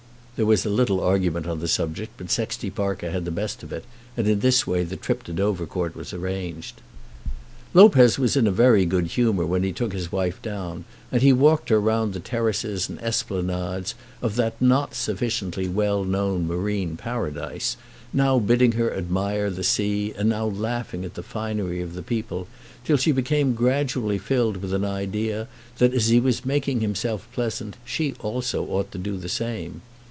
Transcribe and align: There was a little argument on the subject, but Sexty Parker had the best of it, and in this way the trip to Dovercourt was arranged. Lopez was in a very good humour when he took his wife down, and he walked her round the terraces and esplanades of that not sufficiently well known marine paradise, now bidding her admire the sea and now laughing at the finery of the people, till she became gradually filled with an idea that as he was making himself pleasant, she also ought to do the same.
There 0.37 0.45
was 0.47 0.65
a 0.65 0.69
little 0.71 0.99
argument 1.01 1.45
on 1.45 1.59
the 1.59 1.67
subject, 1.67 2.13
but 2.17 2.31
Sexty 2.31 2.71
Parker 2.71 3.11
had 3.11 3.25
the 3.25 3.29
best 3.31 3.61
of 3.61 3.71
it, 3.71 3.85
and 4.17 4.27
in 4.27 4.39
this 4.39 4.65
way 4.65 4.83
the 4.83 4.95
trip 4.95 5.21
to 5.25 5.33
Dovercourt 5.33 5.95
was 5.95 6.13
arranged. 6.13 6.81
Lopez 7.75 8.17
was 8.17 8.35
in 8.35 8.47
a 8.47 8.51
very 8.51 8.83
good 8.87 9.05
humour 9.05 9.45
when 9.45 9.61
he 9.61 9.71
took 9.71 9.93
his 9.93 10.11
wife 10.11 10.41
down, 10.41 10.83
and 11.11 11.21
he 11.21 11.31
walked 11.31 11.69
her 11.69 11.79
round 11.79 12.13
the 12.13 12.19
terraces 12.19 12.89
and 12.89 12.99
esplanades 13.03 13.93
of 14.19 14.35
that 14.35 14.59
not 14.59 14.95
sufficiently 14.95 15.67
well 15.67 16.03
known 16.03 16.47
marine 16.47 16.97
paradise, 16.97 17.77
now 18.11 18.39
bidding 18.39 18.71
her 18.71 18.91
admire 18.91 19.51
the 19.51 19.63
sea 19.63 20.11
and 20.17 20.29
now 20.29 20.47
laughing 20.47 21.05
at 21.05 21.13
the 21.13 21.21
finery 21.21 21.81
of 21.83 21.93
the 21.93 22.01
people, 22.01 22.47
till 22.83 22.97
she 22.97 23.11
became 23.11 23.53
gradually 23.53 24.17
filled 24.17 24.57
with 24.57 24.73
an 24.73 24.85
idea 24.85 25.47
that 25.77 25.93
as 25.93 26.07
he 26.07 26.19
was 26.19 26.47
making 26.47 26.79
himself 26.79 27.27
pleasant, 27.31 27.77
she 27.85 28.15
also 28.21 28.65
ought 28.65 28.91
to 28.91 28.97
do 28.97 29.17
the 29.17 29.29
same. 29.29 29.83